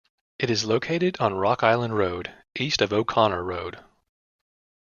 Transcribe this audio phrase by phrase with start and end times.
[0.39, 3.83] It is located on Rock Island Road, east of O'Connor Road.